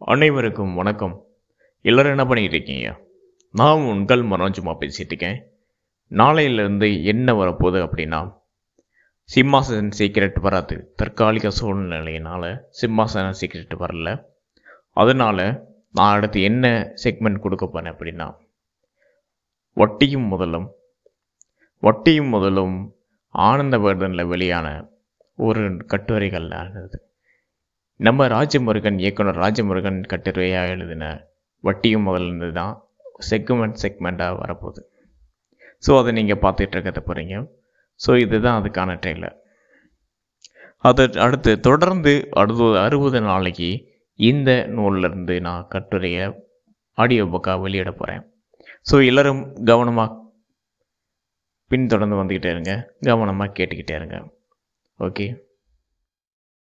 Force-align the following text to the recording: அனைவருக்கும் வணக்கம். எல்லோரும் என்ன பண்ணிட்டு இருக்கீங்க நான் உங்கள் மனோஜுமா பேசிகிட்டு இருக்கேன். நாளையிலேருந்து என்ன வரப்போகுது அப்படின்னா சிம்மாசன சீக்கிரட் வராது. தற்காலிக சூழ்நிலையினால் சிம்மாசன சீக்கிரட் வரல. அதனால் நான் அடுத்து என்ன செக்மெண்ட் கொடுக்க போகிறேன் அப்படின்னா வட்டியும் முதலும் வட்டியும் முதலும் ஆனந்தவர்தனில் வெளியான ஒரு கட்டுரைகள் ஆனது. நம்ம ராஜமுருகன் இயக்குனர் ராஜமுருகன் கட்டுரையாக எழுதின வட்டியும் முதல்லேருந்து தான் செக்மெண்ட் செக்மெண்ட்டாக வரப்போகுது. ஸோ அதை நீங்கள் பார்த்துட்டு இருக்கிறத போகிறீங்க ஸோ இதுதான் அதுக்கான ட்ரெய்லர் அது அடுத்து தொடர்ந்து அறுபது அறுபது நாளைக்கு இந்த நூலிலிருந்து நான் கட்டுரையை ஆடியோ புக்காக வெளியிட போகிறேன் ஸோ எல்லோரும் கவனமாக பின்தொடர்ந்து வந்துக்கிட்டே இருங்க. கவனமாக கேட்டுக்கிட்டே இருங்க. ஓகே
அனைவருக்கும் 0.00 0.74
வணக்கம். 0.74 1.24
எல்லோரும் 1.80 2.10
என்ன 2.10 2.24
பண்ணிட்டு 2.26 2.54
இருக்கீங்க 2.54 3.00
நான் 3.52 3.78
உங்கள் 3.78 4.20
மனோஜுமா 4.20 4.74
பேசிகிட்டு 4.80 5.06
இருக்கேன். 5.06 5.50
நாளையிலேருந்து 6.10 7.04
என்ன 7.04 7.32
வரப்போகுது 7.32 7.80
அப்படின்னா 7.86 8.36
சிம்மாசன 9.34 9.90
சீக்கிரட் 9.98 10.40
வராது. 10.40 10.92
தற்காலிக 10.96 11.48
சூழ்நிலையினால் 11.48 12.60
சிம்மாசன 12.80 13.32
சீக்கிரட் 13.40 13.74
வரல. 13.78 14.24
அதனால் 14.92 15.62
நான் 15.92 16.16
அடுத்து 16.16 16.42
என்ன 16.42 16.92
செக்மெண்ட் 17.04 17.38
கொடுக்க 17.38 17.66
போகிறேன் 17.66 17.94
அப்படின்னா 17.94 18.36
வட்டியும் 19.74 20.26
முதலும் 20.26 20.70
வட்டியும் 21.80 22.28
முதலும் 22.28 22.94
ஆனந்தவர்தனில் 23.34 24.28
வெளியான 24.28 24.88
ஒரு 25.36 25.76
கட்டுரைகள் 25.86 26.50
ஆனது. 26.50 27.07
நம்ம 28.00 28.26
ராஜமுருகன் 28.28 28.98
இயக்குனர் 29.04 29.40
ராஜமுருகன் 29.44 29.98
கட்டுரையாக 30.12 30.74
எழுதின 30.74 31.04
வட்டியும் 31.64 32.06
முதல்லேருந்து 32.08 32.50
தான் 32.52 32.74
செக்மெண்ட் 33.30 33.80
செக்மெண்ட்டாக 33.82 34.38
வரப்போகுது. 34.42 34.82
ஸோ 35.86 35.90
அதை 36.00 36.12
நீங்கள் 36.18 36.40
பார்த்துட்டு 36.44 36.74
இருக்கிறத 36.76 37.02
போகிறீங்க 37.08 37.34
ஸோ 38.00 38.10
இதுதான் 38.24 38.58
அதுக்கான 38.60 38.96
ட்ரெய்லர் 39.02 39.36
அது 40.84 41.04
அடுத்து 41.24 41.52
தொடர்ந்து 41.60 42.12
அறுபது 42.40 42.76
அறுபது 42.78 43.20
நாளைக்கு 43.20 43.70
இந்த 44.20 44.50
நூலிலிருந்து 44.76 45.34
நான் 45.46 45.66
கட்டுரையை 45.74 46.24
ஆடியோ 46.98 47.24
புக்காக 47.34 47.60
வெளியிட 47.64 47.90
போகிறேன் 47.92 48.22
ஸோ 48.90 48.96
எல்லோரும் 49.08 49.42
கவனமாக 49.70 50.14
பின்தொடர்ந்து 51.70 52.18
வந்துக்கிட்டே 52.18 52.50
இருங்க. 52.54 52.72
கவனமாக 53.00 53.54
கேட்டுக்கிட்டே 53.58 53.94
இருங்க. 53.98 54.16
ஓகே 54.98 55.26